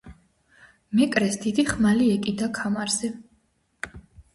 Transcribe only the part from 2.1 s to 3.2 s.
ეკიდა ქამარზე.